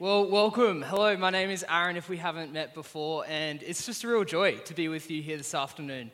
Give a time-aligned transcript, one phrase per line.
[0.00, 0.80] Well, welcome.
[0.80, 4.24] Hello, my name is Aaron, if we haven't met before, and it's just a real
[4.24, 6.10] joy to be with you here this afternoon.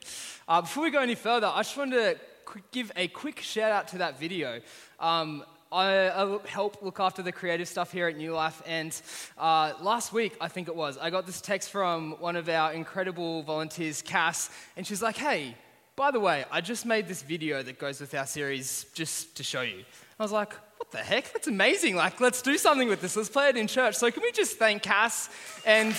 [0.48, 3.86] Uh, before we go any further, I just wanted to give a quick shout out
[3.86, 4.60] to that video.
[4.98, 9.00] Um, I, I help look after the creative stuff here at New Life, and
[9.38, 12.72] uh, last week, I think it was, I got this text from one of our
[12.72, 15.54] incredible volunteers, Cass, and she's like, hey,
[15.94, 19.44] by the way, I just made this video that goes with our series just to
[19.44, 19.84] show you.
[20.18, 21.32] I was like, what the heck?
[21.32, 21.96] That's amazing.
[21.96, 23.16] Like, let's do something with this.
[23.16, 23.94] Let's play it in church.
[23.96, 25.28] So, can we just thank Cass
[25.64, 25.92] and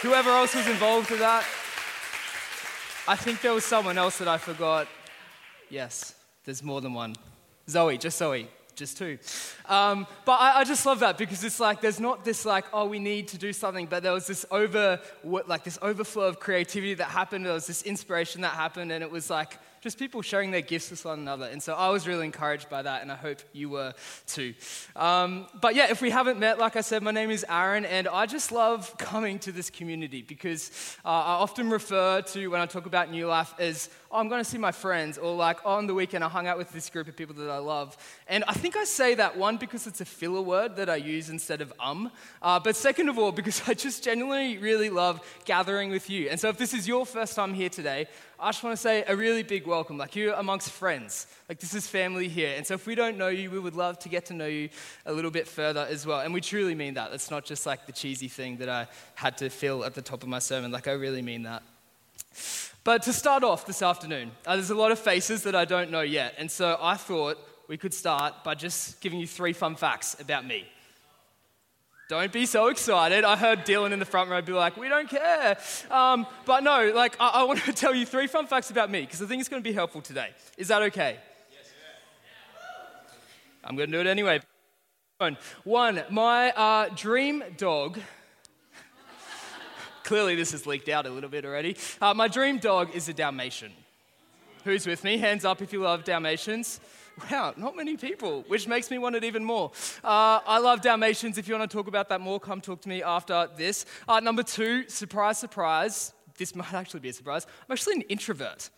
[0.00, 1.44] whoever else was involved with that?
[3.06, 4.86] I think there was someone else that I forgot.
[5.68, 6.14] Yes,
[6.44, 7.16] there's more than one.
[7.68, 9.18] Zoe, just Zoe, just two.
[9.66, 12.86] Um, but I, I, just love that because it's like there's not this like oh
[12.86, 16.94] we need to do something, but there was this over like this overflow of creativity
[16.94, 17.46] that happened.
[17.46, 20.92] There was this inspiration that happened, and it was like just people sharing their gifts
[20.92, 21.46] with one another.
[21.46, 23.92] And so I was really encouraged by that, and I hope you were
[24.28, 24.54] too.
[24.94, 28.06] Um, but yeah, if we haven't met, like I said, my name is Aaron, and
[28.06, 30.70] I just love coming to this community because
[31.04, 34.44] uh, I often refer to when I talk about New Life as oh, I'm going
[34.44, 36.88] to see my friends, or like oh, on the weekend I hung out with this
[36.88, 37.96] group of people that I love.
[38.28, 41.28] And I think I say that one because it's a filler word that I use
[41.28, 45.90] instead of um, uh, but second of all because I just genuinely really love gathering
[45.90, 46.28] with you.
[46.28, 48.06] And so if this is your first time here today,
[48.42, 49.96] I just want to say a really big welcome.
[49.96, 51.28] Like you're amongst friends.
[51.48, 52.54] Like this is family here.
[52.56, 54.68] And so if we don't know you, we would love to get to know you
[55.06, 56.18] a little bit further as well.
[56.18, 57.12] And we truly mean that.
[57.12, 60.24] It's not just like the cheesy thing that I had to fill at the top
[60.24, 60.72] of my sermon.
[60.72, 61.62] Like I really mean that.
[62.82, 65.92] But to start off this afternoon, uh, there's a lot of faces that I don't
[65.92, 66.34] know yet.
[66.36, 70.44] And so I thought we could start by just giving you three fun facts about
[70.44, 70.66] me.
[72.12, 73.24] Don't be so excited.
[73.24, 75.56] I heard Dylan in the front row be like, we don't care.
[75.90, 79.00] Um, but no, like, I, I, want to tell you three fun facts about me
[79.00, 80.28] because I think it's going to be helpful today.
[80.58, 81.16] Is that okay?
[81.50, 81.72] Yes,
[83.64, 84.42] I'm going to do it anyway.
[85.64, 87.98] One, my uh, dream dog.
[90.04, 91.78] Clearly, this has leaked out a little bit already.
[91.98, 93.72] Uh, my dream dog is a Dalmatian.
[94.64, 95.16] Who's with me?
[95.16, 96.78] Hands up if you love Dalmatians.
[97.30, 99.70] Wow, not many people, which makes me want it even more.
[100.02, 101.38] Uh, I love Dalmatians.
[101.38, 103.86] If you want to talk about that more, come talk to me after this.
[104.08, 106.12] Uh, number two, surprise, surprise.
[106.36, 107.46] This might actually be a surprise.
[107.68, 108.70] I'm actually an introvert.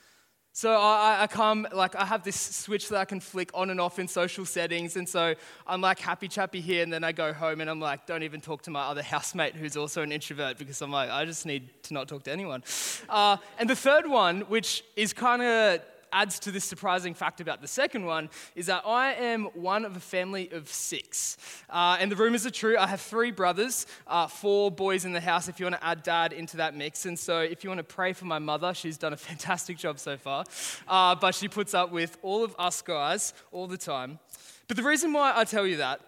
[0.56, 3.80] So I, I, come, like, I have this switch that I can flick on and
[3.80, 4.96] off in social settings.
[4.96, 5.34] And so
[5.66, 8.40] I'm like happy chappy here, and then I go home and I'm like, don't even
[8.40, 11.70] talk to my other housemate who's also an introvert because I'm like, I just need
[11.84, 12.62] to not talk to anyone.
[13.08, 15.80] Uh, and the third one, which is kind of
[16.14, 19.96] adds to this surprising fact about the second one is that I am one of
[19.96, 21.36] a family of six.
[21.68, 22.78] Uh, and the rumors are true.
[22.78, 26.02] I have three brothers, uh, four boys in the house, if you want to add
[26.02, 27.04] dad into that mix.
[27.04, 29.98] And so if you want to pray for my mother, she's done a fantastic job
[29.98, 30.44] so far.
[30.86, 34.20] Uh, but she puts up with all of us guys all the time.
[34.68, 36.00] But the reason why I tell you that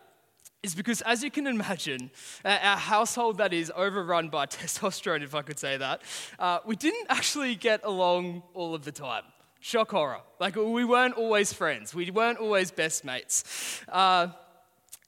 [0.62, 2.11] is because, as you can imagine,
[2.45, 6.03] our household that is overrun by testosterone, if I could say that,
[6.39, 9.25] uh, we didn't actually get along all of the time.
[9.66, 10.21] Shock horror.
[10.38, 13.82] Like, we weren't always friends, we weren't always best mates.
[13.88, 14.28] Uh,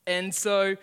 [0.05, 0.75] and so,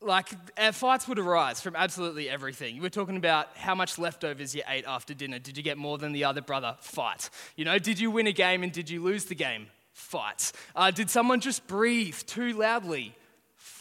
[0.00, 2.80] like, our fights would arise from absolutely everything.
[2.80, 5.40] We're talking about how much leftovers you ate after dinner.
[5.40, 6.76] Did you get more than the other brother?
[6.78, 7.28] Fight.
[7.56, 9.66] You know, did you win a game and did you lose the game?
[9.92, 10.52] Fight.
[10.76, 13.16] Uh, did someone just breathe too loudly?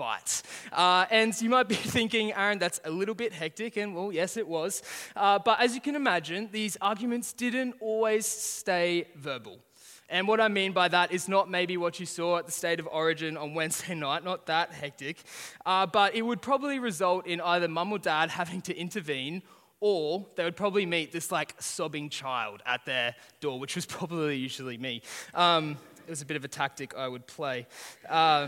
[0.01, 0.41] Fight.
[0.73, 4.35] Uh, and you might be thinking, Aaron, that's a little bit hectic, and well, yes,
[4.35, 4.81] it was.
[5.15, 9.59] Uh, but as you can imagine, these arguments didn't always stay verbal.
[10.09, 12.79] And what I mean by that is not maybe what you saw at the State
[12.79, 15.17] of Origin on Wednesday night, not that hectic,
[15.67, 19.43] uh, but it would probably result in either mum or dad having to intervene
[19.81, 24.37] or they would probably meet this like sobbing child at their door, which was probably
[24.37, 25.03] usually me.
[25.35, 27.67] Um, it was a bit of a tactic I would play.
[28.09, 28.47] Uh,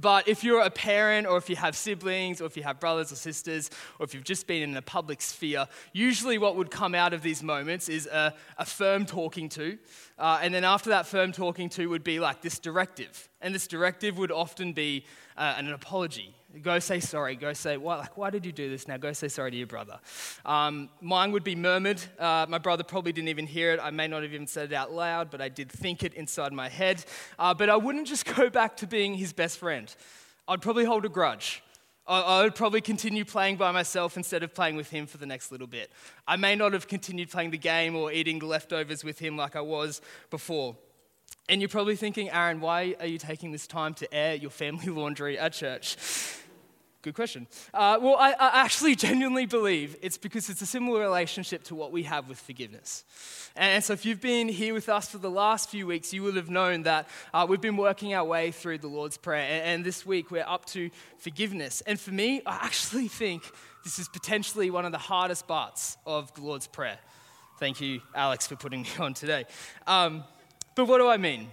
[0.00, 3.12] but if you're a parent, or if you have siblings, or if you have brothers
[3.12, 6.94] or sisters, or if you've just been in a public sphere, usually what would come
[6.94, 9.78] out of these moments is a, a firm talking to.
[10.18, 13.28] Uh, and then after that firm talking to would be like this directive.
[13.40, 15.04] And this directive would often be
[15.36, 17.36] uh, an apology Go say sorry.
[17.36, 18.96] Go say, why, like, why did you do this now?
[18.96, 19.98] Go say sorry to your brother.
[20.44, 22.02] Um, mine would be murmured.
[22.18, 23.80] Uh, my brother probably didn't even hear it.
[23.82, 26.52] I may not have even said it out loud, but I did think it inside
[26.52, 27.04] my head.
[27.38, 29.94] Uh, but I wouldn't just go back to being his best friend.
[30.46, 31.62] I'd probably hold a grudge.
[32.06, 35.26] I, I would probably continue playing by myself instead of playing with him for the
[35.26, 35.90] next little bit.
[36.28, 39.56] I may not have continued playing the game or eating the leftovers with him like
[39.56, 40.00] I was
[40.30, 40.76] before.
[41.48, 44.86] And you're probably thinking, Aaron, why are you taking this time to air your family
[44.88, 45.96] laundry at church?
[47.04, 47.46] Good question.
[47.74, 51.92] Uh, well, I, I, actually genuinely believe it's because it's a similar relationship to what
[51.92, 53.04] we have with forgiveness.
[53.54, 56.32] And so, if you've been here with us for the last few weeks, you will
[56.32, 59.42] have known that uh, we've been working our way through the Lord's Prayer.
[59.42, 61.82] And, and this week, we're up to forgiveness.
[61.82, 63.42] And for me, I actually think
[63.84, 66.96] this is potentially one of the hardest parts of the Lord's Prayer.
[67.58, 69.44] Thank you, Alex, for putting me on today.
[69.86, 70.24] Um,
[70.74, 71.48] but what do I mean?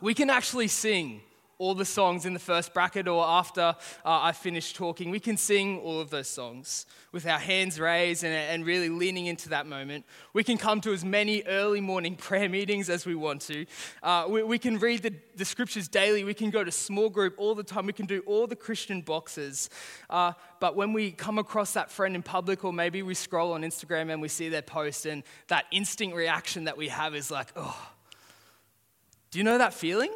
[0.00, 1.20] We can actually sing
[1.60, 3.74] all the songs in the first bracket or after uh,
[4.04, 5.10] I finish talking.
[5.10, 9.26] We can sing all of those songs with our hands raised and, and really leaning
[9.26, 10.06] into that moment.
[10.32, 13.66] We can come to as many early morning prayer meetings as we want to.
[14.02, 16.24] Uh, we, we, can read the, the, scriptures daily.
[16.24, 17.84] We can go to small group all the time.
[17.84, 19.68] We can do all the Christian boxes.
[20.08, 23.60] Uh, but when we come across that friend in public, or maybe we scroll on
[23.60, 27.48] Instagram and we see their post, and that instinct reaction that we have is like,
[27.54, 27.90] oh,
[29.30, 30.10] do you know that feeling?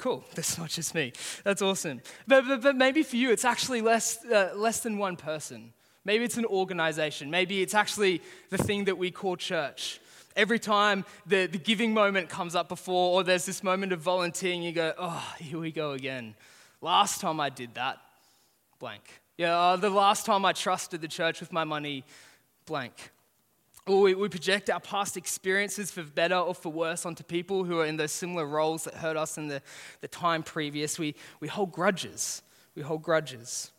[0.00, 1.12] Cool, that's not just me.
[1.44, 2.00] That's awesome.
[2.26, 5.74] But, but, but maybe for you, it's actually less, uh, less than one person.
[6.06, 7.30] Maybe it's an organization.
[7.30, 10.00] Maybe it's actually the thing that we call church.
[10.34, 14.62] Every time the, the giving moment comes up before, or there's this moment of volunteering,
[14.62, 16.34] you go, oh, here we go again.
[16.80, 17.98] Last time I did that,
[18.78, 19.02] blank.
[19.36, 22.04] Yeah, uh, the last time I trusted the church with my money,
[22.64, 22.94] blank.
[23.90, 27.80] Or we, we project our past experiences for better or for worse onto people who
[27.80, 29.60] are in those similar roles that hurt us in the,
[30.00, 30.96] the time previous.
[30.96, 32.42] We, we hold grudges.
[32.76, 33.72] We hold grudges.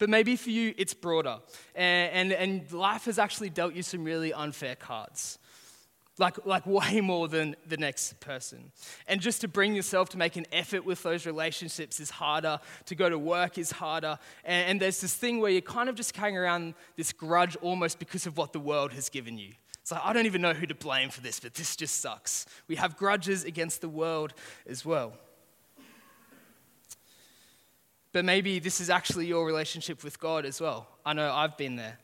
[0.00, 1.38] But maybe for you, it's broader.
[1.76, 5.38] And, and, and life has actually dealt you some really unfair cards
[6.18, 8.70] like, like way more than the next person.
[9.08, 12.60] And just to bring yourself to make an effort with those relationships is harder.
[12.86, 14.18] To go to work is harder.
[14.44, 17.98] And, and there's this thing where you're kind of just carrying around this grudge almost
[17.98, 19.52] because of what the world has given you.
[19.80, 22.46] It's like, I don't even know who to blame for this, but this just sucks.
[22.68, 24.32] We have grudges against the world
[24.66, 25.14] as well.
[28.12, 30.86] But maybe this is actually your relationship with God as well.
[31.04, 31.98] I know I've been there.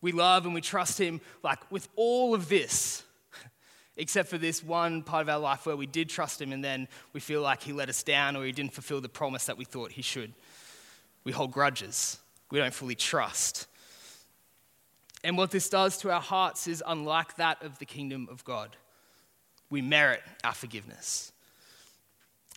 [0.00, 3.04] We love and we trust Him, like with all of this
[3.98, 6.88] except for this one part of our life where we did trust Him and then
[7.12, 9.64] we feel like He let us down or He didn't fulfill the promise that we
[9.64, 10.32] thought He should.
[11.24, 12.18] We hold grudges,
[12.50, 13.66] we don't fully trust.
[15.24, 18.76] And what this does to our hearts is unlike that of the kingdom of God.
[19.68, 21.32] We merit our forgiveness.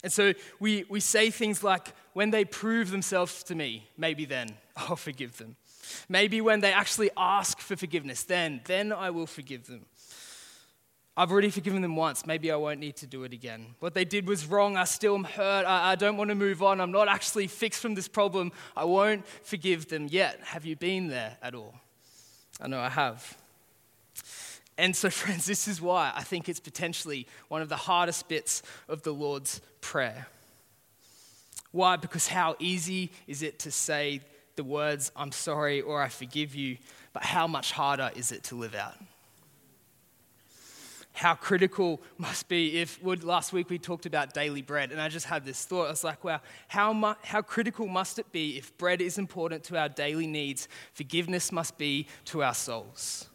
[0.04, 4.50] And so we, we say things like, when they prove themselves to me, maybe then
[4.78, 5.56] I'll forgive them.
[6.08, 9.86] Maybe when they actually ask for forgiveness, then, then I will forgive them.
[11.22, 12.26] I've already forgiven them once.
[12.26, 13.76] Maybe I won't need to do it again.
[13.80, 14.76] What they did was wrong.
[14.76, 15.66] I still am hurt.
[15.68, 16.82] I, I, don't want to move on.
[16.82, 18.52] I'm not actually fixed from this problem.
[18.76, 20.40] I won't forgive them yet.
[20.46, 21.76] Have you been there at all?
[22.60, 23.38] I know I have.
[24.80, 28.64] And so, friends, this is why I think it's potentially one of the hardest bits
[28.90, 30.26] of the Lord's Prayer.
[31.72, 31.98] Why?
[31.98, 34.22] Because how easy is it to say
[34.56, 36.78] the words, I'm sorry or I forgive you,
[37.14, 38.96] but how much harder is it to live out?
[41.14, 45.26] How critical must be if last week we talked about daily bread and i just
[45.26, 45.88] had this thought.
[45.88, 49.64] I was like wow how, mu- how critical must it be if bread is important
[49.66, 50.68] to our daily needs?
[50.94, 53.28] Forgiveness must be to our souls.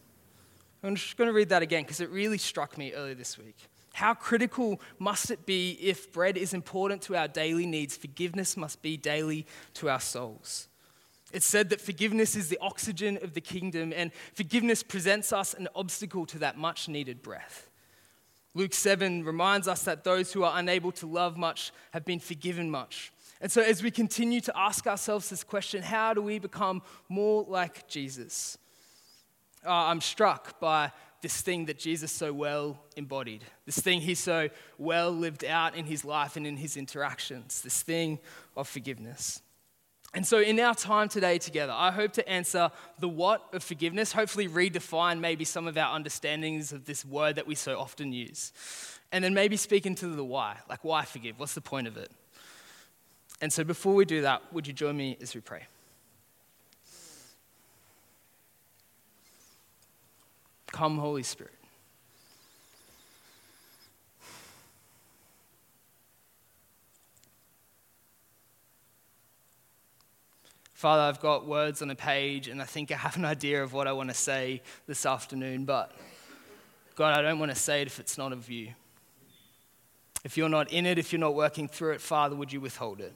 [0.83, 3.57] I'm just going to read that again because it really struck me earlier this week.
[3.93, 7.97] How critical must it be if bread is important to our daily needs?
[7.97, 10.69] Forgiveness must be daily to our souls
[11.37, 15.69] it's said that forgiveness is the oxygen of the kingdom, and forgiveness presents us an
[15.75, 17.69] obstacle to that much needed breath.
[18.55, 22.71] Luke 7 reminds us that those who are unable to love much have been forgiven
[22.71, 23.13] much.
[23.43, 26.81] And so, as we continue to ask ourselves this question, how do we become
[27.11, 28.57] more like Jesus?
[29.63, 30.91] Uh, I'm struck by
[31.21, 35.85] this thing that Jesus so well embodied, this thing he so well lived out in
[35.85, 38.21] his life and in his interactions, this thing
[38.57, 39.43] of forgiveness.
[40.17, 44.13] And so, in our time today together, I hope to answer the what of forgiveness,
[44.13, 48.51] hopefully, redefine maybe some of our understandings of this word that we so often use.
[49.13, 51.39] And then maybe speak into the why like, why forgive?
[51.39, 52.11] What's the point of it?
[53.43, 55.65] And so, before we do that, would you join me as we pray?
[60.69, 61.53] Come, Holy Spirit.
[70.77, 73.73] Father, I've got words on a page and I think I have an idea of
[73.73, 75.91] what I want to say this afternoon, but
[76.97, 78.75] God, I don't want to say it if it's not of you.
[80.23, 83.01] If you're not in it, if you're not working through it, Father, would you withhold
[83.01, 83.15] it?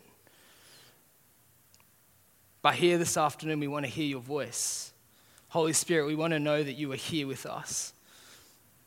[2.62, 4.94] But here this afternoon, we want to hear your voice.
[5.48, 7.92] Holy Spirit, we want to know that you are here with us.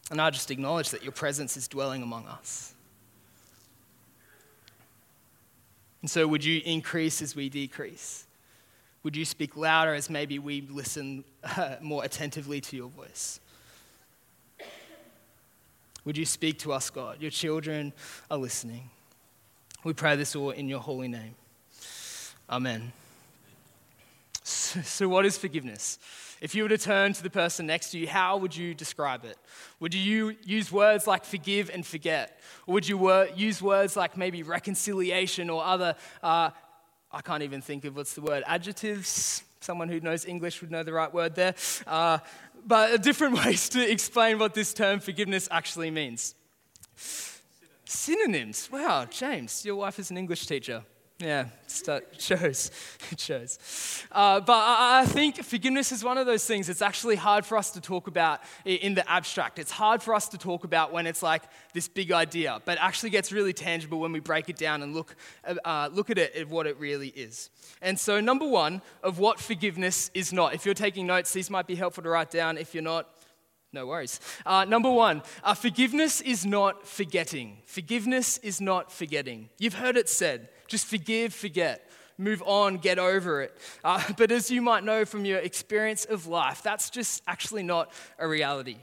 [0.10, 2.74] And I just acknowledge that your presence is dwelling among us.
[6.02, 8.26] And so, would you increase as we decrease?
[9.04, 13.40] Would you speak louder as maybe we listen uh, more attentively to your voice?
[16.06, 17.22] Would you speak to us, God?
[17.22, 17.94] Your children
[18.32, 18.90] are listening.
[19.84, 21.36] We pray this all in your holy name.
[22.50, 22.92] Amen.
[24.44, 26.00] So, what is forgiveness?
[26.42, 29.24] If you were to turn to the person next to you, how would you describe
[29.24, 29.38] it?
[29.80, 32.38] Would you use words like forgive and forget?
[32.68, 36.50] Or would you wor- use words like maybe reconciliation or other, uh,
[37.14, 39.44] I can't even think of what's the word, adjectives?
[39.60, 41.54] Someone who knows English would know the right word there.
[41.86, 42.18] Uh,
[42.66, 46.34] but different ways to explain what this term forgiveness actually means.
[47.86, 48.68] Synonyms.
[48.72, 50.84] Wow, James, your wife is an English teacher.
[51.24, 51.46] Yeah,
[51.88, 52.70] it shows.
[53.10, 54.04] It shows.
[54.12, 57.72] Uh, but I think forgiveness is one of those things that's actually hard for us
[57.72, 59.58] to talk about in the abstract.
[59.58, 63.10] It's hard for us to talk about when it's like this big idea, but actually
[63.10, 65.16] gets really tangible when we break it down and look,
[65.64, 67.50] uh, look at it at what it really is.
[67.82, 70.54] And so, number one of what forgiveness is not.
[70.54, 72.58] If you're taking notes, these might be helpful to write down.
[72.58, 73.08] If you're not,
[73.72, 74.20] no worries.
[74.46, 77.60] Uh, number one, uh, forgiveness is not forgetting.
[77.66, 79.50] Forgiveness is not forgetting.
[79.58, 81.88] You've heard it said just forgive, forget,
[82.18, 83.56] move on, get over it.
[83.84, 87.92] Uh, but as you might know from your experience of life, that's just actually not
[88.18, 88.78] a reality.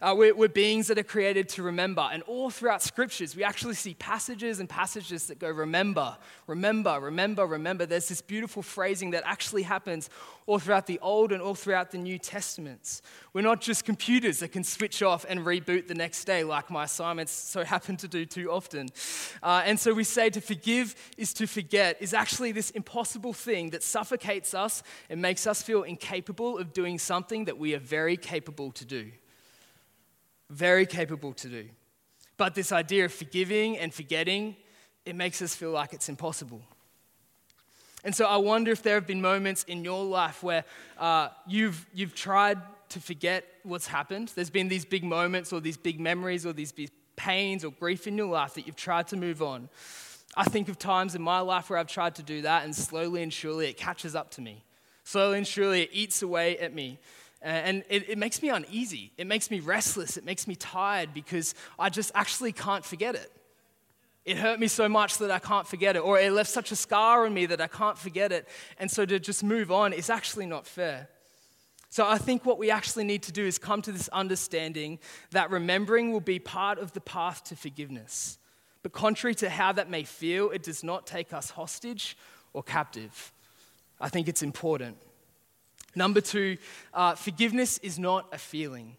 [0.00, 2.08] Uh, we're, we're, beings that are created to remember.
[2.12, 7.46] And all throughout scriptures, we actually see passages and passages that go, remember, remember, remember,
[7.46, 7.86] remember.
[7.86, 10.10] There's this beautiful phrasing that actually happens
[10.46, 13.02] all throughout the Old and all throughout the New Testaments.
[13.32, 16.84] We're not just computers that can switch off and reboot the next day, like my
[16.84, 18.88] assignments so happen to do too often.
[19.42, 23.70] Uh, and so we say to forgive is to forget is actually this impossible thing
[23.70, 28.16] that suffocates us and makes us feel incapable of doing something that we are very
[28.16, 29.10] capable to do
[30.52, 31.68] very capable to do.
[32.36, 34.56] But this idea of forgiving and forgetting,
[35.04, 36.62] it makes us feel like it's impossible.
[38.04, 40.64] And so I wonder if there have been moments in your life where
[40.98, 42.58] uh, you've, you've tried
[42.90, 44.32] to forget what's happened.
[44.34, 48.06] There's been these big moments or these big memories or these big pains or grief
[48.06, 49.68] in your life that you've tried to move on.
[50.36, 53.22] I think of times in my life where I've tried to do that, and slowly
[53.22, 54.64] and surely it catches up to me.
[55.04, 56.98] Slowly and surely it eats away at me.
[57.42, 59.12] Uh, and it, it, makes me uneasy.
[59.16, 60.16] It makes me restless.
[60.16, 63.32] It makes me tired because I just actually can't forget it.
[64.24, 66.76] It hurt me so much that I can't forget it, or it left such a
[66.76, 68.46] scar on me that I can't forget it.
[68.78, 71.08] And so to just move on is actually not fair.
[71.90, 75.00] So I think what we actually need to do is come to this understanding
[75.32, 78.38] that remembering will be part of the path to forgiveness.
[78.82, 82.16] But contrary to how that may feel, it does not take us hostage
[82.52, 83.32] or captive.
[84.00, 84.96] I think it's important.
[85.94, 86.58] Number two,
[86.94, 88.96] uh, forgiveness is not a feeling.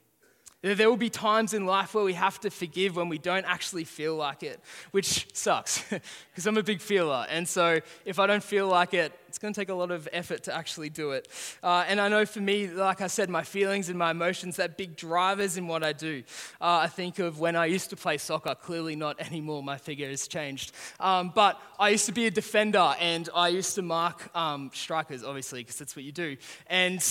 [0.63, 3.83] There will be times in life where we have to forgive when we don't actually
[3.83, 7.25] feel like it, which sucks because I'm a big feeler.
[7.29, 10.07] And so if I don't feel like it, it's going to take a lot of
[10.13, 11.27] effort to actually do it.
[11.61, 14.77] Uh, and I know for me, like I said, my feelings and my emotions, that
[14.77, 16.23] big drivers in what I do.
[16.61, 20.07] Uh, I think of when I used to play soccer, clearly not anymore, my figure
[20.07, 20.71] has changed.
[20.99, 25.25] Um, but I used to be a defender and I used to mark um, strikers,
[25.25, 26.37] obviously, because that's what you do.
[26.67, 27.03] And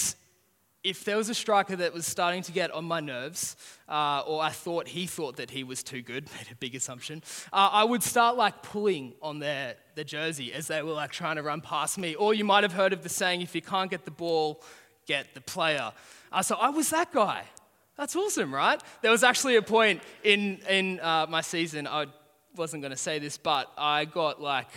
[0.84, 3.56] if there was a striker that was starting to get on my nerves,
[3.88, 7.22] uh, or I thought he thought that he was too good, made a big assumption,
[7.52, 11.36] uh, I would start like pulling on their, their jersey as they were like trying
[11.36, 12.14] to run past me.
[12.14, 14.62] Or you might have heard of the saying, if you can't get the ball,
[15.06, 15.92] get the player.
[16.32, 17.44] Uh, so I was that guy.
[17.96, 18.82] That's awesome, right?
[19.02, 22.06] There was actually a point in, in uh, my season, I
[22.56, 24.68] wasn't going to say this, but I got like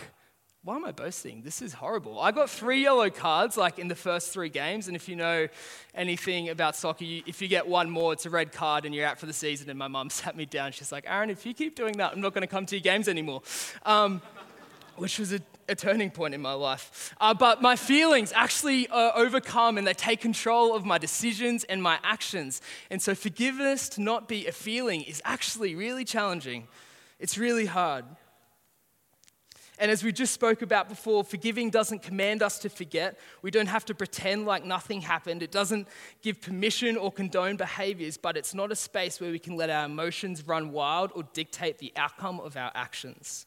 [0.66, 1.42] why am I boasting?
[1.44, 2.18] This is horrible.
[2.18, 5.46] I got three yellow cards like in the first three games, and if you know
[5.94, 9.06] anything about soccer, you, if you get one more, it's a red card and you're
[9.06, 9.70] out for the season.
[9.70, 10.72] And my mum sat me down.
[10.72, 12.82] She's like, Aaron, if you keep doing that, I'm not going to come to your
[12.82, 13.42] games anymore.
[13.84, 14.20] Um,
[14.96, 17.14] which was a, a, turning point in my life.
[17.20, 21.80] Uh, but my feelings actually uh, overcome and they take control of my decisions and
[21.80, 22.60] my actions.
[22.90, 26.66] And so forgiveness to not be a feeling is actually really challenging.
[27.20, 28.06] It's really hard.
[29.78, 33.18] And as we just spoke about before, forgiving doesn't command us to forget.
[33.42, 35.42] We don't have to pretend like nothing happened.
[35.42, 35.86] It doesn't
[36.22, 39.84] give permission or condone behaviors, but it's not a space where we can let our
[39.84, 43.46] emotions run wild or dictate the outcome of our actions.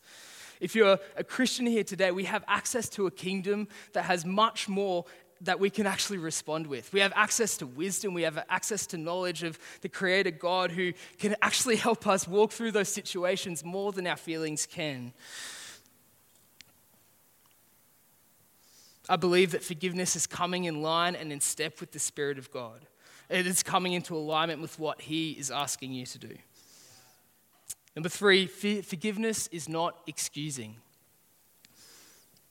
[0.60, 4.68] If you're a Christian here today, we have access to a kingdom that has much
[4.68, 5.06] more
[5.42, 6.92] that we can actually respond with.
[6.92, 10.92] We have access to wisdom, we have access to knowledge of the Creator God who
[11.18, 15.14] can actually help us walk through those situations more than our feelings can.
[19.10, 22.52] I believe that forgiveness is coming in line and in step with the Spirit of
[22.52, 22.86] God.
[23.28, 26.36] It is coming into alignment with what He is asking you to do.
[27.96, 30.76] Number three, forgiveness is not excusing.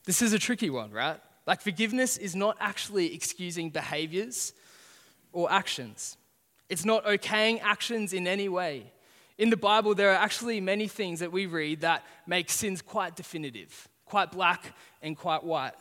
[0.05, 1.19] This is a tricky one, right?
[1.47, 4.53] Like, forgiveness is not actually excusing behaviors
[5.31, 6.17] or actions,
[6.69, 8.91] it's not okaying actions in any way.
[9.37, 13.15] In the Bible, there are actually many things that we read that make sins quite
[13.15, 15.73] definitive, quite black and quite white.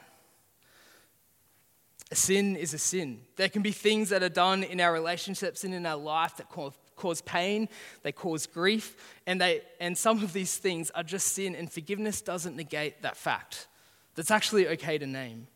[2.13, 3.21] Sin is a sin.
[3.37, 6.49] There can be things that are done in our relationships and in our life that
[6.49, 7.69] cause pain,
[8.03, 8.97] they cause grief,
[9.27, 13.17] and, they, and some of these things are just sin, and forgiveness doesn't negate that
[13.17, 13.69] fact.
[14.15, 15.49] That's actually okay to name.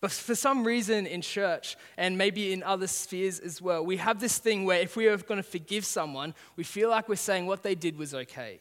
[0.00, 4.20] But for some reason in church and maybe in other spheres as well, we have
[4.20, 7.46] this thing where if we are going to forgive someone, we feel like we're saying
[7.46, 8.60] what they did was okay.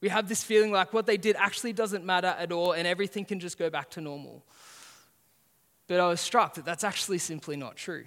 [0.00, 3.24] We have this feeling like what they did actually doesn't matter at all and everything
[3.24, 4.42] can just go back to normal.
[5.88, 8.04] But I was struck that that's actually simply not true.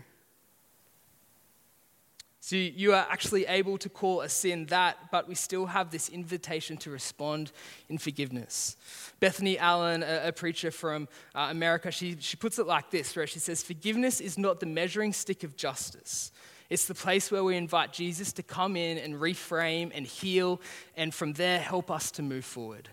[2.46, 6.10] So you are actually able to call a sin that, but we still have this
[6.10, 7.52] invitation to respond
[7.90, 8.78] in forgiveness.
[9.20, 13.40] Bethany Allen, a, preacher from uh, America, she, she puts it like this, where she
[13.40, 16.32] says, Forgiveness is not the measuring stick of justice.
[16.70, 20.62] It's the place where we invite Jesus to come in and reframe and heal,
[20.96, 22.90] and from there help us to move forward.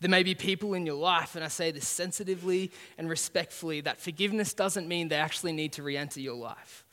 [0.00, 3.98] There may be people in your life, and I say this sensitively and respectfully, that
[4.00, 6.84] forgiveness doesn't mean they actually need to re enter your life.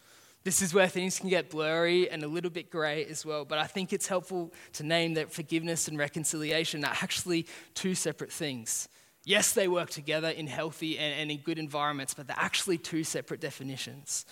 [0.44, 3.58] This is where things can get blurry and a little bit grey as well, but
[3.60, 8.90] I think it's helpful to name that forgiveness and reconciliation are actually two separate things.
[9.26, 13.06] Yes, they work together in healthy and, and in good environments, but they're actually two
[13.06, 14.26] separate definitions.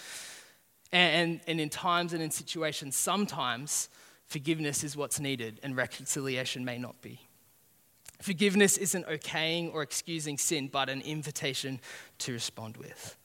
[0.92, 3.88] And, and, and in times and in situations, sometimes
[4.25, 7.22] forgiveness is what's needed and reconciliation may not be.
[8.22, 11.80] Forgiveness isn't okaying or excusing sin, but an invitation
[12.20, 13.18] to respond with.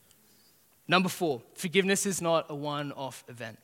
[0.88, 3.59] Number four, forgiveness is not a one off event.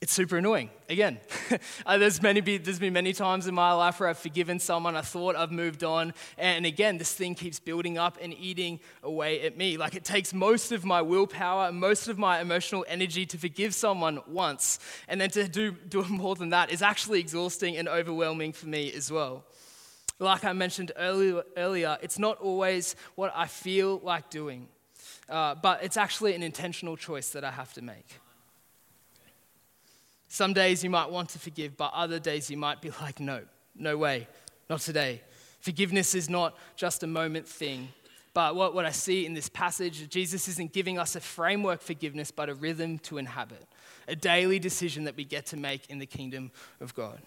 [0.00, 0.70] It's super annoying.
[0.88, 1.18] Again,
[1.86, 5.00] uh, there's, many, there's been many times in my life where I've forgiven someone, I
[5.00, 9.56] thought I've moved on, and again, this thing keeps building up and eating away at
[9.56, 9.76] me.
[9.76, 14.20] Like it takes most of my willpower, most of my emotional energy to forgive someone
[14.28, 14.78] once,
[15.08, 18.92] and then to do, do more than that is actually exhausting and overwhelming for me
[18.92, 19.44] as well.
[20.20, 24.68] Like I mentioned earlier, earlier it's not always what I feel like doing
[25.28, 28.18] uh, but it's actually an intentional choice that I have to make.
[30.28, 33.42] Some days you might want to forgive, but other days you might be like, no,
[33.74, 34.28] no way,
[34.68, 35.22] not today.
[35.60, 37.88] Forgiveness is not just a moment thing.
[38.34, 42.30] But what, what I see in this passage, Jesus isn't giving us a framework forgiveness,
[42.30, 43.66] but a rhythm to inhabit,
[44.06, 47.20] a daily decision that we get to make in the kingdom of God.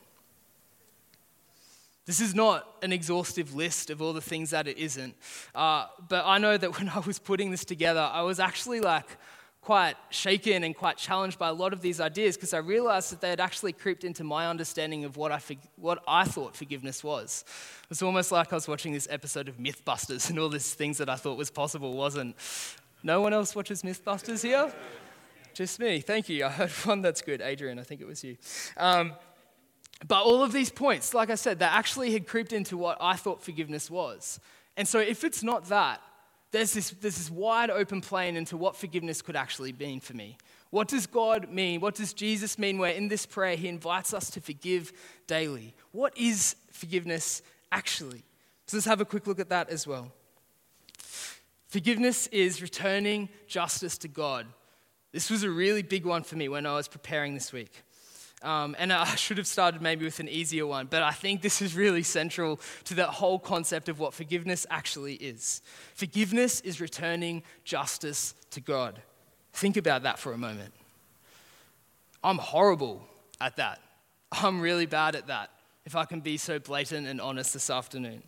[2.06, 5.16] This is not an exhaustive list of all the things that it isn't.
[5.54, 9.18] Uh, but I know that when I was putting this together, I was actually like
[9.62, 13.22] quite shaken and quite challenged by a lot of these ideas because I realized that
[13.22, 15.40] they had actually creeped into my understanding of what I,
[15.76, 17.46] what I thought forgiveness was.
[17.90, 21.10] It's almost like I was watching this episode of Mythbusters and all these things that
[21.10, 22.36] I thought was possible wasn't.
[23.04, 24.74] No one else watches Mythbusters here?
[25.54, 26.00] Just me.
[26.00, 26.46] Thank you.
[26.46, 27.42] I heard one that's good.
[27.42, 28.38] Adrian, I think it was you.
[28.78, 29.14] Um,
[30.08, 33.16] but all of these points, like I said, they actually had creeped into what I
[33.16, 34.40] thought forgiveness was.
[34.76, 36.02] And so if it's not that,
[36.52, 40.38] there's this, there's this wide open plane into what forgiveness could actually mean for me.
[40.70, 41.82] What does God mean?
[41.82, 44.94] What does Jesus mean where in this prayer he invites us to forgive
[45.28, 45.74] daily?
[45.92, 48.24] What is forgiveness actually?
[48.68, 50.12] So let's have a quick look at that as well.
[51.68, 54.46] Forgiveness is returning justice to God.
[55.12, 57.84] This was a really big one for me when I was preparing this week.
[58.44, 61.62] Um, and I should have started maybe with an easier one, but I think this
[61.62, 65.62] is really central to that whole concept of what forgiveness actually is.
[65.94, 69.02] Forgiveness is returning justice to God.
[69.54, 70.74] Think about that for a moment.
[72.24, 73.08] I'm horrible
[73.40, 73.80] at that.
[74.32, 75.50] I'm really bad at that,
[75.86, 78.24] if I can be so blatant and honest this afternoon.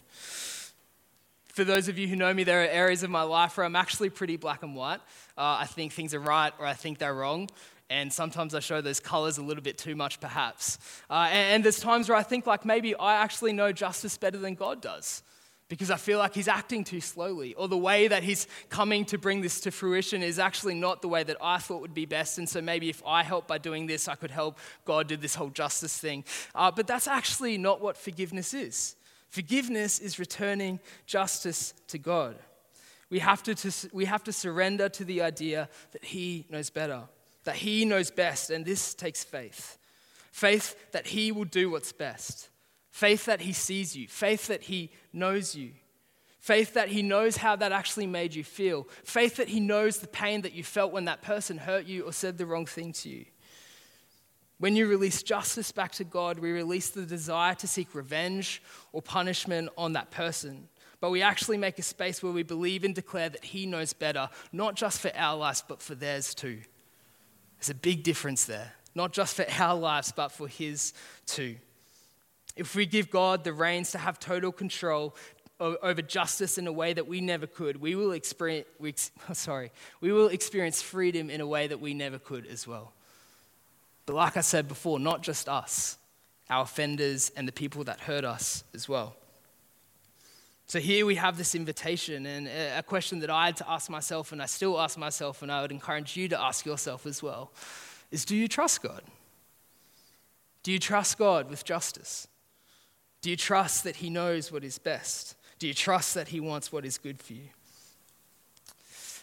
[1.45, 3.75] For those of you who know me, there are areas of my life where I'm
[3.75, 4.99] actually pretty black and white.
[5.37, 7.49] Uh, I think things are right or I think they're wrong
[7.93, 10.79] and sometimes I show those colors a little bit too much, perhaps.
[11.09, 14.39] Uh, and, and there's times where I think, like, maybe I actually know justice better
[14.39, 15.21] than God does
[15.69, 19.17] because I feel like he's acting too slowly, or the way that he's coming to
[19.17, 22.37] bring this to fruition is actually not the way that I thought would be best.
[22.37, 25.35] And so maybe if I help by doing this, I could help God do this
[25.35, 26.25] whole justice thing.
[26.53, 28.95] Uh, but that's actually not what forgiveness is.
[29.29, 32.35] Forgiveness is returning justice to God.
[33.09, 37.03] We have to, to we have to surrender to the idea that he knows better
[37.43, 39.77] that He knows best, and this takes faith.
[40.31, 42.49] Faith that He will do what's best.
[42.89, 44.07] Faith that He sees you.
[44.07, 45.71] Faith that He knows you.
[46.39, 48.87] Faith that He knows how that actually made you feel.
[49.03, 52.11] Faith that He knows the pain that you felt when that person hurt you or
[52.11, 53.25] said the wrong thing to you.
[54.59, 59.01] When you release justice back to God, we release the desire to seek revenge or
[59.01, 60.69] punishment on that person.
[61.03, 64.29] but we actually make a space where we believe and declare that He knows better,
[64.53, 66.61] not just for our lives, but for theirs too.
[67.63, 70.91] There's a big difference there, not just for our lives, but for His
[71.25, 71.55] too.
[72.57, 75.15] If we give God the reins to have total control
[75.61, 78.93] over justice in a way that we never could, we will experience, we,
[79.29, 79.71] oh, sorry,
[80.01, 82.91] we will experience freedom in a way that we never could as well.
[84.05, 85.97] But like I said before, not just us,
[86.49, 89.15] our offenders and the people that hurt us as well.
[90.73, 94.31] So here we have this invitation, and a question that I had to ask myself,
[94.31, 97.51] and I still ask myself, and I would encourage you to ask yourself as well
[98.09, 99.03] is do you trust God?
[100.63, 102.27] Do you trust God with justice?
[103.21, 105.35] Do you trust that He knows what is best?
[105.59, 107.49] Do you trust that He wants what is good for you?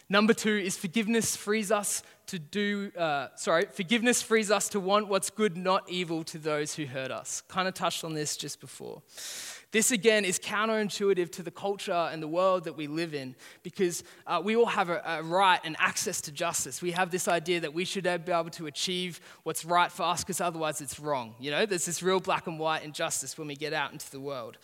[0.07, 5.09] Number two is forgiveness frees us to do, uh, sorry, forgiveness frees us to want
[5.09, 7.43] what's good, not evil to those who hurt us.
[7.49, 9.01] Kind of touched on this just before.
[9.71, 14.03] This, again, is counterintuitive to the culture and the world that we live in because
[14.27, 16.81] uh, we all have a, a, right and access to justice.
[16.81, 20.23] We have this idea that we should be able to achieve what's right for us
[20.23, 21.35] because otherwise it's wrong.
[21.39, 24.19] You know, there's this real black and white injustice when we get out into the
[24.19, 24.57] world.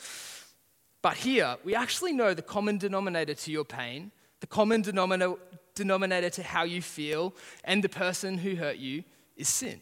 [1.01, 5.35] But here, we actually know the common denominator to your pain, the common denominator,
[5.73, 9.05] denominator to how you feel, and the person who hurt you
[9.37, 9.79] is sin.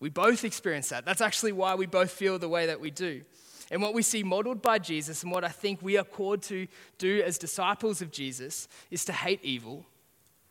[0.00, 1.04] We both experience that.
[1.04, 3.22] That's actually why we both feel the way that we do.
[3.70, 6.66] And what we see modeled by Jesus, and what I think we are called to
[6.98, 9.86] do as disciples of Jesus, is to hate evil,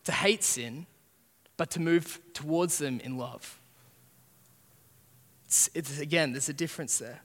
[0.05, 0.87] to hate sin,
[1.57, 3.59] but to move towards them in love.
[5.45, 7.21] It's, it's, again, there's a difference there.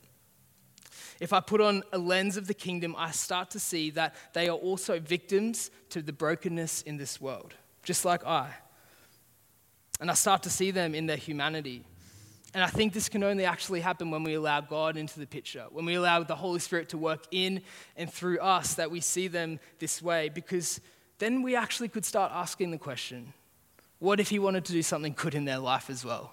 [1.20, 4.48] If I put on a lens of the kingdom, I start to see that they
[4.48, 8.50] are also victims to the brokenness in this world, just like I.
[10.00, 11.84] And I start to see them in their humanity.
[12.54, 15.66] And I think this can only actually happen when we allow God into the picture,
[15.70, 17.60] when we allow the Holy Spirit to work in
[17.96, 20.80] and through us, that we see them this way, because
[21.18, 23.32] then we actually could start asking the question
[23.98, 26.32] what if He wanted to do something good in their life as well?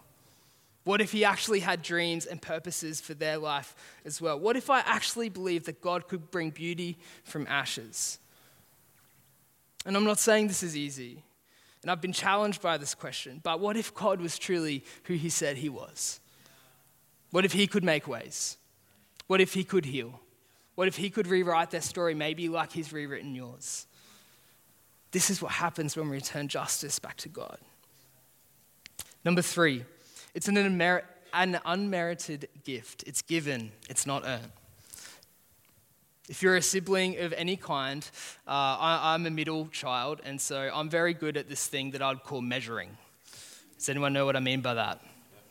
[0.83, 3.75] What if He actually had dreams and purposes for their life
[4.05, 4.39] as well?
[4.39, 8.19] What if I actually believed that God could bring beauty from ashes?
[9.85, 11.23] And I'm not saying this is easy.
[11.85, 13.41] And I've been challenged by this question.
[13.43, 16.19] But what if God was truly who he said he was?
[17.29, 18.57] What if he could make ways?
[19.27, 20.19] What if he could heal?
[20.73, 23.85] What if he could rewrite their story, maybe like he's rewritten yours?
[25.11, 27.59] This is what happens when we return justice back to God.
[29.23, 29.85] Number three,
[30.33, 33.03] it's an, an unmerited gift.
[33.05, 34.51] It's given, it's not earned.
[36.27, 38.03] If you're a sibling of any kind,
[38.47, 42.01] uh, I, I'm a middle child, and so I'm very good at this thing that
[42.01, 42.97] I'd call measuring.
[43.77, 45.01] Does anyone know what I mean by that?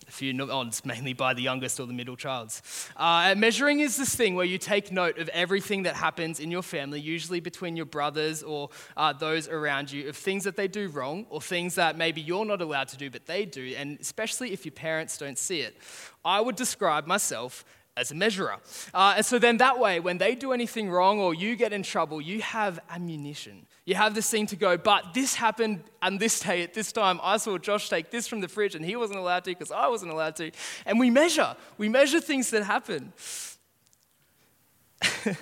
[0.08, 2.90] A few nods, mainly by the youngest or the middle childs.
[2.96, 6.62] Uh, measuring is this thing where you take note of everything that happens in your
[6.62, 10.88] family, usually between your brothers or uh, those around you, of things that they do
[10.88, 14.52] wrong or things that maybe you're not allowed to do, but they do, and especially
[14.52, 15.76] if your parents don't see it.
[16.24, 17.64] I would describe myself
[17.96, 18.57] as a measurer.
[18.92, 21.83] Uh, and so then that way, when they do anything wrong or you get in
[21.83, 23.66] trouble, you have ammunition.
[23.85, 27.20] You have this thing to go, but this happened and this day at this time.
[27.22, 29.88] I saw Josh take this from the fridge and he wasn't allowed to because I
[29.88, 30.50] wasn't allowed to.
[30.87, 31.54] And we measure.
[31.78, 33.12] We measure things that happen.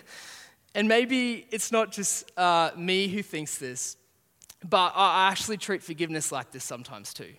[0.74, 3.96] and maybe it's not just uh, me who thinks this,
[4.68, 7.32] but I actually treat forgiveness like this sometimes too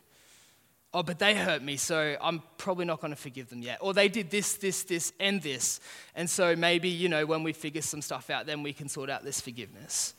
[0.93, 3.79] oh, but they hurt me, so I'm probably not going to forgive them yet.
[3.82, 5.79] Or they did this, this, this, and this.
[6.15, 9.10] And so maybe, you know, when we figure some stuff out, then we can sort
[9.10, 10.13] out this forgiveness.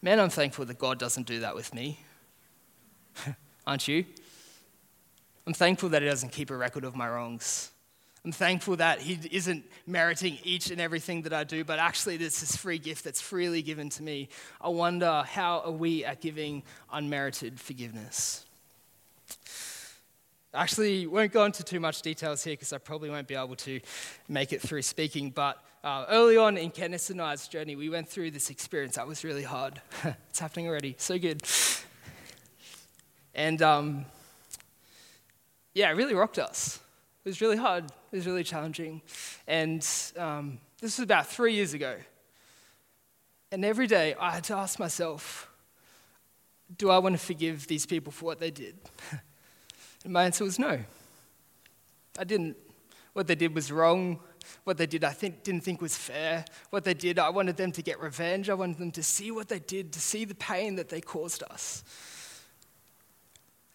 [0.00, 2.00] Man, I'm thankful that God doesn't do that with me.
[3.66, 4.04] Aren't you?
[5.46, 7.70] I'm thankful that He doesn't keep a record of my wrongs.
[8.24, 12.40] I'm thankful that He isn't meriting each and everything that I do, but actually, this
[12.40, 14.28] this free gift that's freely given to me.
[14.60, 18.44] I wonder how are we at giving unmerited forgiveness?
[20.54, 23.80] Actually, won't go into too much details here because I probably won't be able to
[24.28, 25.30] make it through speaking.
[25.30, 29.06] But uh, early on in Kenneth and I's journey, we went through this experience that
[29.06, 29.80] was really hard.
[30.28, 30.94] it's happening already.
[30.98, 31.42] So good.
[33.34, 34.04] And um,
[35.74, 36.80] yeah, it really rocked us.
[37.24, 37.84] It was really hard.
[37.84, 39.00] It was really challenging.
[39.46, 39.86] And
[40.18, 41.96] um, this was about three years ago.
[43.50, 45.48] And every day I had to ask myself,
[46.78, 48.76] do I want to forgive these people for what they did?
[50.04, 50.80] And my answer was no.
[52.18, 52.56] I didn't.
[53.12, 54.18] What they did was wrong.
[54.64, 56.44] What they did, I think, didn't think was fair.
[56.70, 58.50] What they did, I wanted them to get revenge.
[58.50, 61.44] I wanted them to see what they did, to see the pain that they caused
[61.44, 61.84] us.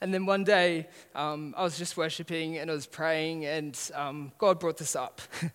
[0.01, 4.33] And then one day, um, I was just worshiping and I was praying, and um,
[4.38, 5.21] God brought this up.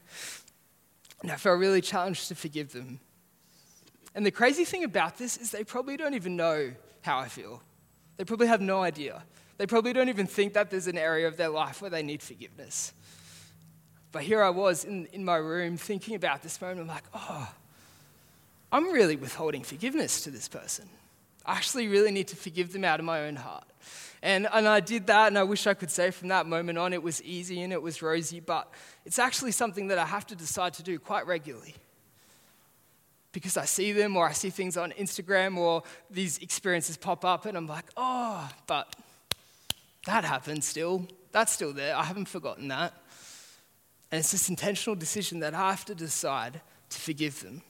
[1.22, 2.98] And I felt really challenged to forgive them.
[4.14, 6.72] And the crazy thing about this is they probably don't even know
[7.02, 7.62] how I feel.
[8.16, 9.22] They probably have no idea.
[9.58, 12.22] They probably don't even think that there's an area of their life where they need
[12.22, 12.92] forgiveness.
[14.10, 16.80] But here I was in, in my room thinking about this moment.
[16.80, 17.52] I'm like, oh,
[18.70, 20.88] I'm really withholding forgiveness to this person.
[21.44, 23.64] I actually really need to forgive them out of my own heart.
[24.22, 26.92] And, and I did that, and I wish I could say from that moment on
[26.92, 28.70] it was easy and it was rosy, but
[29.04, 31.74] it's actually something that I have to decide to do quite regularly.
[33.32, 37.46] Because I see them, or I see things on Instagram, or these experiences pop up,
[37.46, 38.94] and I'm like, oh, but
[40.06, 41.06] that happened still.
[41.32, 41.96] That's still there.
[41.96, 42.92] I haven't forgotten that.
[44.10, 47.62] And it's this intentional decision that I have to decide to forgive them.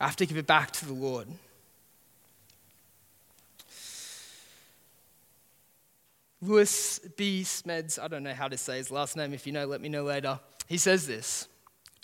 [0.00, 1.28] I have to give it back to the Lord.
[6.42, 7.42] Lewis B.
[7.42, 9.32] Smedes, I don't know how to say his last name.
[9.32, 10.40] If you know, let me know later.
[10.68, 11.48] He says this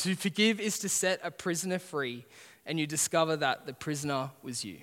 [0.01, 2.25] To forgive is to set a prisoner free,
[2.65, 4.79] and you discover that the prisoner was you.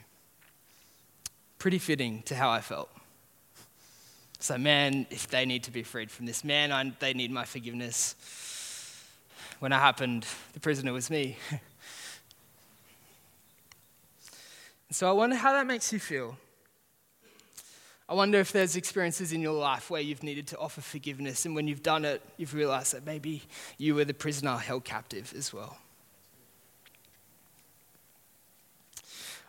[1.58, 2.92] Pretty fitting to how I felt.
[4.38, 7.46] So, man, if they need to be freed from this, man, I, they need my
[7.46, 8.14] forgiveness.
[9.58, 11.38] When it happened, the prisoner was me.
[14.92, 16.38] so, I wonder how that makes you feel.
[18.10, 21.54] I wonder if there's experiences in your life where you've needed to offer forgiveness, and
[21.54, 23.42] when you've done it, you've realized that maybe
[23.78, 25.78] you were the prisoner held captive as well.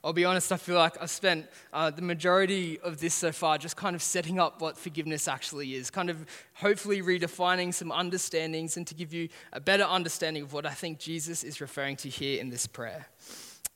[0.03, 3.59] I'll be honest, I feel like I've spent uh, the majority of this so far
[3.59, 8.77] just kind of setting up what forgiveness actually is, kind of hopefully redefining some understandings
[8.77, 12.09] and to give you a better understanding of what I think Jesus is referring to
[12.09, 13.07] here in this prayer.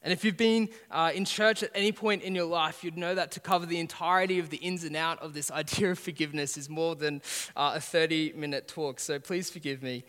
[0.02, 3.14] And if you've been uh, in church at any point in your life, you'd know
[3.14, 6.56] that to cover the entirety of the ins and out of this idea of forgiveness
[6.56, 7.22] is more than
[7.56, 9.00] uh, a 30 minute talk.
[9.00, 10.04] So please forgive me.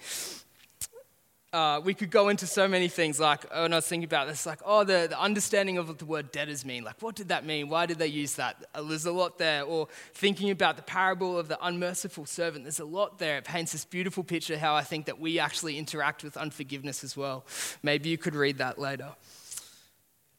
[1.53, 4.43] Uh, we could go into so many things, like when I was thinking about this,
[4.43, 6.84] like, oh, the, the understanding of what the word debtors mean.
[6.84, 7.69] Like, what did that mean?
[7.69, 8.65] Why did they use that?
[8.73, 9.62] Uh, there's a lot there.
[9.62, 13.38] Or thinking about the parable of the unmerciful servant, there's a lot there.
[13.38, 17.15] It paints this beautiful picture how I think that we actually interact with unforgiveness as
[17.15, 17.45] well.
[17.84, 19.10] Maybe you could read that later.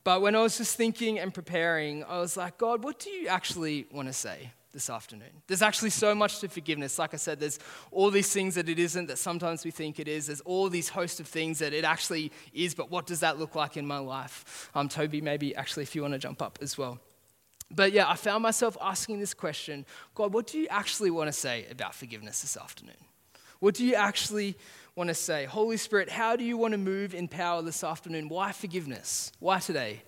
[0.05, 3.27] But when I was just thinking and preparing, I was like, God, what do you
[3.29, 5.31] actually want to say this afternoon?
[5.47, 6.99] There's actually so much to forgiveness.
[6.99, 7.59] Like I said, there's
[7.91, 10.27] all these things that it isn't that sometimes we think it is.
[10.27, 13.55] There's all these host of things that it actually is, but what does that look
[13.55, 14.71] like in my life?
[14.75, 17.01] Um, Toby, maybe actually if you want to jump up as well.
[17.71, 21.33] But yeah, I found myself asking this question God, what do you actually want to
[21.33, 22.95] say about forgiveness this afternoon?
[23.61, 24.57] What do you actually
[24.97, 25.45] want to say?
[25.45, 28.29] Holy Spirit, how do you want to move in power this afternoon?
[28.29, 29.33] Why forgiveness?
[29.39, 30.03] Why today?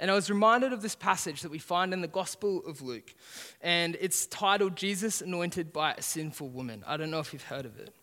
[0.00, 3.14] And I was reminded of this passage that we find in the Gospel of Luke,
[3.60, 6.82] and it's titled Jesus Anointed by a Sinful Woman.
[6.86, 7.94] I don't know if you've heard of it.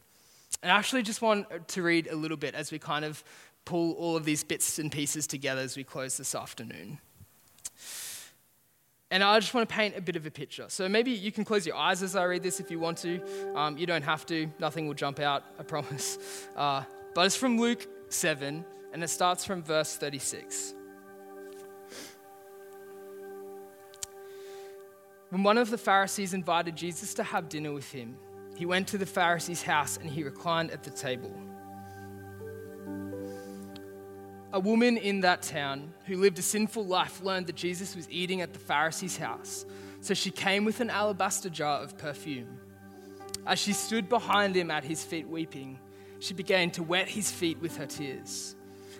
[0.63, 3.24] And I actually just want to read a little bit as we kind of
[3.65, 7.00] pull all of these bits and pieces together as we close this afternoon.
[9.12, 10.65] And I just want to paint a bit of a picture.
[10.67, 13.19] So maybe you can close your eyes as I read this if you want to.
[13.56, 16.19] Um, you don't have to, nothing will jump out, I promise.
[16.56, 16.84] Uh,
[17.15, 20.76] but it's from Luke 7, and it starts from verse 36.
[25.30, 28.15] When one of the Pharisees invited Jesus to have dinner with him,
[28.56, 31.32] he went to the Pharisee's house and he reclined at the table.
[34.51, 38.41] A woman in that town who lived a sinful life learned that Jesus was eating
[38.41, 39.63] at the Pharisee's house,
[40.01, 42.59] so she came with an alabaster jar of perfume.
[43.45, 45.77] As she stood behind him at his feet weeping,
[46.17, 48.55] she began to wet his feet with her tears.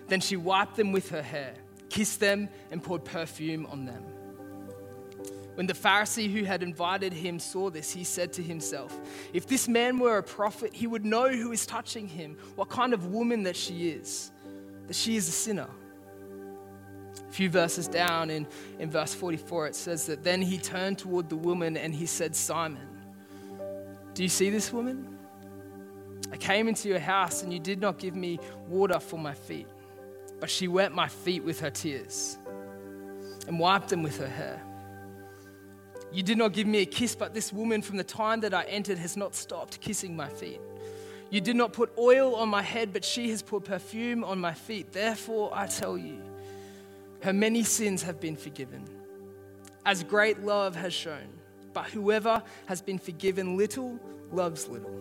[0.08, 1.56] Then she wiped them with her hair,
[1.90, 4.04] kissed them, and poured perfume on them.
[5.56, 8.98] When the Pharisee who had invited him saw this, he said to himself,
[9.34, 12.94] If this man were a prophet, he would know who is touching him, what kind
[12.94, 14.32] of woman that she is
[14.90, 15.68] that she is a sinner.
[17.16, 18.48] A few verses down in,
[18.80, 22.36] in verse 44, it says that then he turned toward the woman and he said,
[22.36, 22.88] Simon,
[24.16, 25.16] do you see this woman?
[26.32, 29.68] I came into your house and you did not give me water for my feet,
[30.40, 32.40] but she wet my feet with her tears
[33.48, 34.60] and wiped them with her hair.
[36.12, 38.64] You did not give me a kiss, but this woman from the time that I
[38.64, 40.60] entered has not stopped kissing my feet.
[41.30, 44.54] You did not put oil on my head, but she has put perfume on my
[44.54, 44.92] feet.
[44.92, 46.22] Therefore, I tell you,
[47.22, 48.84] her many sins have been forgiven,
[49.86, 51.28] as great love has shown.
[51.74, 54.00] But whoever has been forgiven little
[54.32, 54.96] loves little.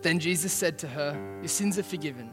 [0.00, 2.30] Then Jesus said to her, Your sins are forgiven.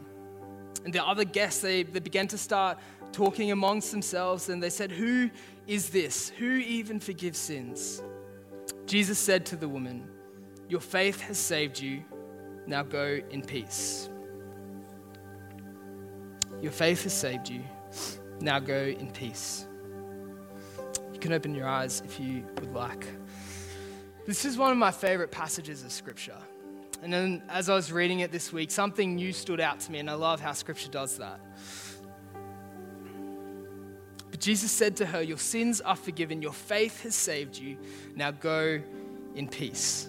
[0.84, 2.78] And the other guests, they, they began to start
[3.12, 5.30] talking amongst themselves, and they said, Who
[5.66, 6.30] is this?
[6.38, 8.02] Who even forgives sins?
[8.86, 10.08] Jesus said to the woman,
[10.68, 12.02] your faith has saved you.
[12.66, 14.08] Now go in peace.
[16.60, 17.62] Your faith has saved you.
[18.40, 19.66] Now go in peace.
[21.12, 23.06] You can open your eyes if you would like.
[24.26, 26.38] This is one of my favorite passages of Scripture.
[27.02, 30.00] And then as I was reading it this week, something new stood out to me,
[30.00, 31.40] and I love how Scripture does that.
[34.30, 37.76] But Jesus said to her, Your sins are forgiven, your faith has saved you.
[38.16, 38.80] Now go
[39.34, 40.08] in peace.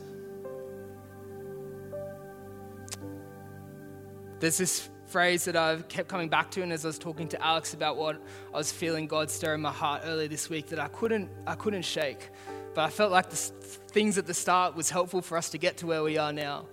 [4.40, 7.42] There's this phrase that I've kept coming back to, and as I was talking to
[7.44, 8.22] Alex about what
[8.54, 11.56] I was feeling God stir in my heart earlier this week, that I couldn't, I
[11.56, 12.30] couldn't shake.
[12.76, 15.78] But I felt like the things at the start was helpful for us to get
[15.78, 16.68] to where we are now.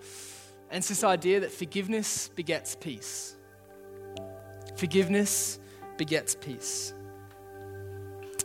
[0.70, 3.36] And it's this idea that forgiveness begets peace.
[4.76, 5.58] Forgiveness
[5.96, 6.92] begets peace.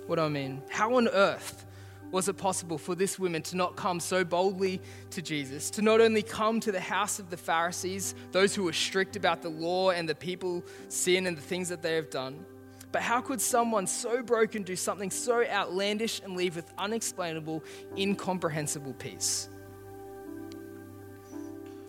[0.07, 0.61] What do I mean?
[0.69, 1.65] How on earth
[2.11, 6.01] was it possible for this woman to not come so boldly to Jesus, to not
[6.01, 9.91] only come to the house of the Pharisees, those who were strict about the law
[9.91, 12.45] and the people sin and the things that they have done?
[12.91, 17.63] But how could someone so broken do something so outlandish and leave with unexplainable,
[17.95, 19.47] incomprehensible peace?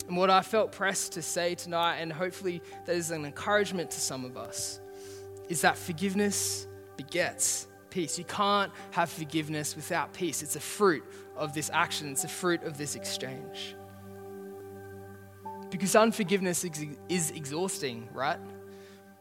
[0.07, 4.01] And what I felt pressed to say tonight, and hopefully that is an encouragement to
[4.01, 4.81] some of us,
[5.49, 8.19] is that forgiveness begets peace.
[8.19, 10.43] You can't have forgiveness without peace.
[10.43, 11.05] It's a fruit
[11.37, 13.75] of this action, it's a fruit of this exchange.
[15.71, 16.65] Because unforgiveness
[17.09, 18.39] is exhausting, right?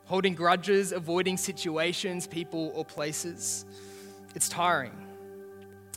[0.05, 3.65] Holding grudges, avoiding situations, people, or places.
[4.36, 4.91] It's tiring.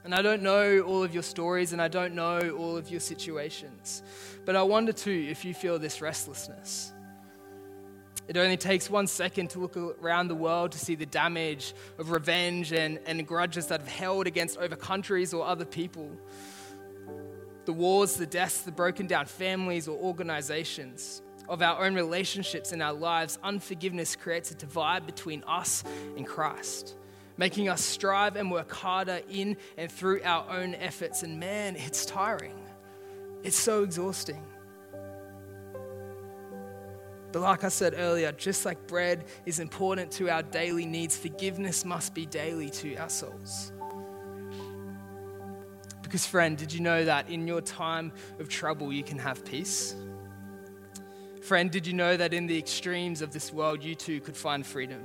[0.04, 3.00] And I don't know all of your stories and I don't know all of your
[3.00, 4.02] situations.
[4.44, 6.92] But I wonder too if you feel this restlessness.
[8.28, 12.10] It only takes one second to look around the world to see the damage of
[12.10, 16.10] revenge and, and grudges that have held against over countries or other people.
[17.64, 22.80] The wars, the deaths, the broken down families or organizations of our own relationships in
[22.80, 25.82] our lives, unforgiveness creates a divide between us
[26.16, 26.96] and Christ,
[27.36, 31.22] making us strive and work harder in and through our own efforts.
[31.22, 32.58] And man, it's tiring.
[33.42, 34.42] It's so exhausting.
[37.32, 41.84] But like I said earlier, just like bread is important to our daily needs, forgiveness
[41.84, 43.72] must be daily to our souls.
[46.02, 49.96] Because, friend, did you know that in your time of trouble, you can have peace?
[51.40, 54.64] Friend, did you know that in the extremes of this world, you too could find
[54.64, 55.02] freedom?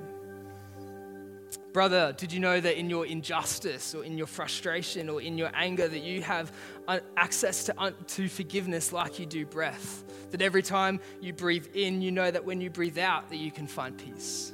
[1.73, 5.51] Brother, did you know that in your injustice or in your frustration or in your
[5.53, 6.51] anger that you have
[6.88, 10.03] uh, access to, to forgiveness like you do breath?
[10.32, 13.51] That every time you breathe in, you know that when you breathe out that you
[13.51, 14.53] can find peace.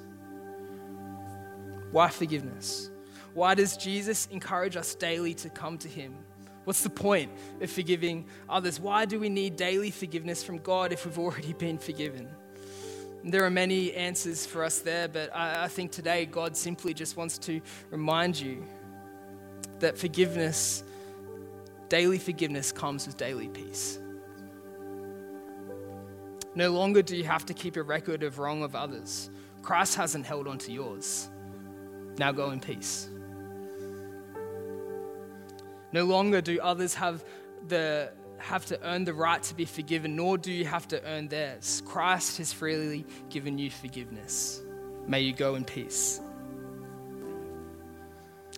[1.92, 2.90] Why forgiveness?
[3.34, 6.16] Why does Jesus encourage us daily to come to him?
[6.66, 8.80] What's the point of forgiving others?
[8.80, 12.28] Why do we need daily forgiveness from God if we've already been forgiven?
[13.26, 17.16] There are many answers for us there, but I, I think today God simply just
[17.16, 18.66] wants to remind you
[19.80, 20.84] that forgiveness,
[21.88, 23.98] daily forgiveness, comes with daily peace.
[26.54, 29.30] No longer do you have to keep a record of wrong of others.
[29.62, 31.30] Christ hasn't held on to yours.
[32.18, 33.10] Now go in peace.
[35.94, 37.24] No longer do others have
[37.68, 38.12] the
[38.44, 41.82] have to earn the right to be forgiven, nor do you have to earn theirs.
[41.86, 44.62] Christ has freely given you forgiveness.
[45.08, 46.20] May you go in peace.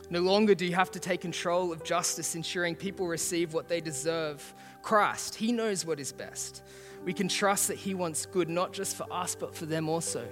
[0.09, 3.79] No longer do you have to take control of justice, ensuring people receive what they
[3.79, 4.53] deserve.
[4.81, 6.63] Christ, He knows what is best.
[7.03, 10.27] We can trust that He wants good, not just for us, but for them also.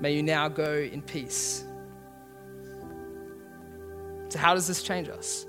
[0.00, 1.64] May you now go in peace.
[4.28, 5.45] So, how does this change us?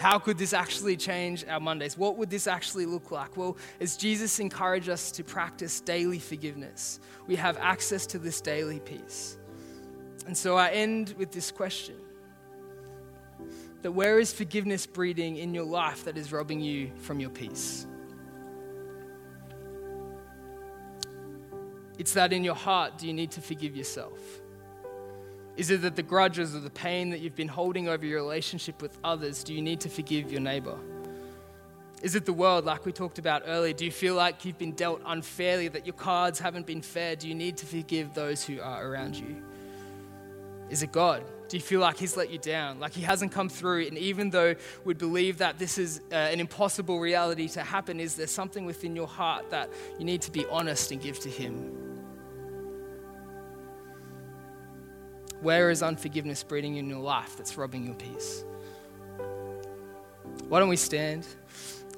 [0.00, 1.98] How could this actually change our Mondays?
[1.98, 3.36] What would this actually look like?
[3.36, 8.80] Well, as Jesus encouraged us to practice daily forgiveness, we have access to this daily
[8.80, 9.36] peace.
[10.26, 11.96] And so I end with this question
[13.82, 17.86] that where is forgiveness breeding in your life that is robbing you from your peace?
[21.98, 24.39] It's that in your heart, do you need to forgive yourself?
[25.60, 28.80] Is it that the grudges or the pain that you've been holding over your relationship
[28.80, 30.78] with others, do you need to forgive your neighbor?
[32.00, 33.74] Is it the world, like we talked about earlier?
[33.74, 37.14] Do you feel like you've been dealt unfairly, that your cards haven't been fair?
[37.14, 39.36] Do you need to forgive those who are around you?
[40.70, 41.24] Is it God?
[41.48, 43.86] Do you feel like He's let you down, like He hasn't come through?
[43.86, 44.54] And even though
[44.86, 48.96] we believe that this is uh, an impossible reality to happen, is there something within
[48.96, 49.68] your heart that
[49.98, 51.89] you need to be honest and give to Him?
[55.40, 58.44] Where is unforgiveness breeding in your life that's robbing your peace?
[60.48, 61.26] Why don't we stand?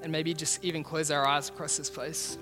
[0.03, 2.37] and maybe just even close our eyes across this place.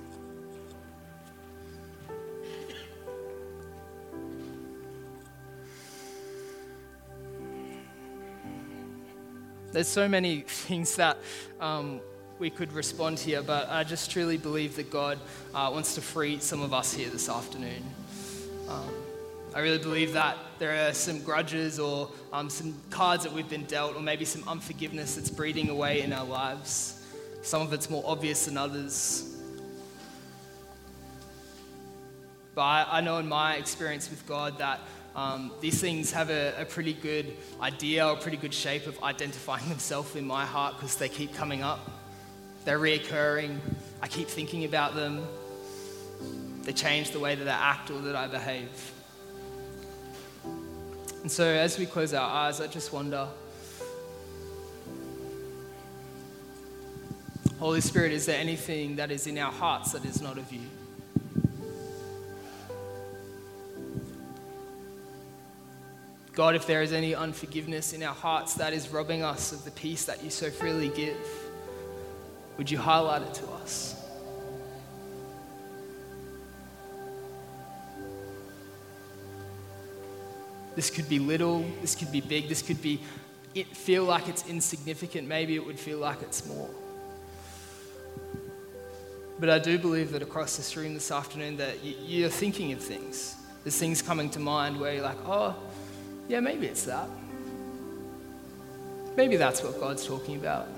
[9.72, 11.18] There's so many things that
[11.60, 12.00] um,
[12.38, 15.18] we could respond here, but I just truly believe that God
[15.54, 17.84] uh, wants to free some of us here this afternoon.
[18.68, 18.99] Um,
[19.52, 23.64] I really believe that there are some grudges or um, some cards that we've been
[23.64, 27.04] dealt, or maybe some unforgiveness that's breeding away in our lives.
[27.42, 29.36] Some of it's more obvious than others.
[32.54, 34.80] But I, I know in my experience with God that
[35.16, 39.68] um, these things have a, a, pretty good idea or pretty good shape of identifying
[39.68, 41.90] themselves in my heart because they keep coming up.
[42.64, 43.58] They're reoccurring.
[44.00, 45.26] I keep thinking about them.
[46.62, 48.92] They change the way that I act or that I behave.
[51.22, 53.28] And so, as we close our eyes, I just wonder
[57.60, 60.62] Holy Spirit, is there anything that is in our hearts that is not of you?
[66.32, 69.70] God, if there is any unforgiveness in our hearts that is robbing us of the
[69.72, 71.18] peace that you so freely give,
[72.56, 73.99] would you highlight it to us?
[80.76, 83.00] This could be little, this could be big, this could be
[83.54, 86.70] it feel like it's insignificant, maybe it would feel like it's more.
[89.40, 93.36] But I do believe that across this room this afternoon that you're thinking of things.
[93.64, 95.56] There's things coming to mind where you're like, oh,
[96.28, 97.08] yeah, maybe it's that.
[99.16, 100.68] Maybe that's what God's talking about.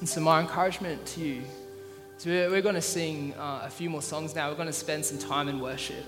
[0.00, 1.42] And so, my encouragement to you
[2.26, 4.48] is we're, going to sing uh, a few more songs now.
[4.48, 6.04] We're going to spend some time in worship.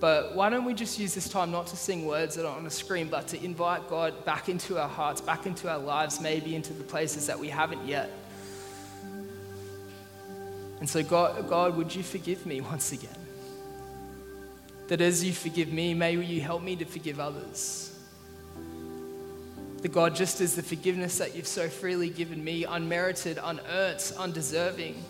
[0.00, 2.64] But why don't we just use this time not to sing words that are on
[2.64, 6.54] a screen, but to invite God back into our hearts, back into our lives, maybe
[6.54, 8.10] into the places that we haven't yet.
[10.80, 13.10] And so, God, God, would you forgive me once again?
[14.88, 17.89] That as you forgive me, may you help me to forgive others.
[19.82, 25.02] That God, just as the forgiveness that you've so freely given me, unmerited, unearned, undeserving,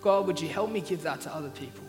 [0.00, 1.84] God, would you help me give that to other people?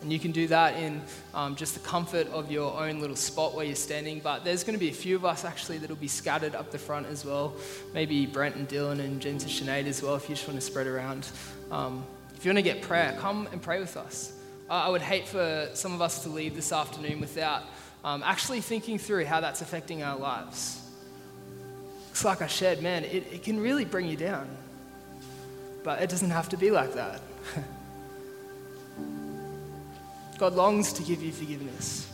[0.00, 1.02] And you can do that in
[1.34, 4.20] um, just the comfort of your own little spot where you're standing.
[4.20, 6.78] But there's going to be a few of us actually that'll be scattered up the
[6.78, 7.54] front as well.
[7.92, 10.64] Maybe Brent and Dylan and Jens and Sinead as well, if you just want to
[10.64, 11.28] spread around.
[11.72, 12.06] Um,
[12.36, 14.37] if you want to get prayer, come and pray with us.
[14.70, 17.62] I would hate for some of us to leave this afternoon without
[18.04, 20.80] um, actually thinking through how that's affecting our lives.
[22.10, 24.48] It's like I shared, man, it, it can really bring you down.
[25.84, 27.20] But it doesn't have to be like that.
[30.38, 32.12] God longs to give you forgiveness.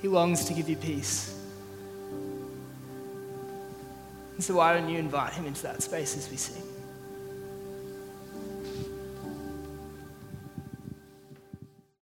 [0.00, 1.38] He longs to give you peace.
[4.34, 6.71] And so, why don't you invite him into that space as we sing?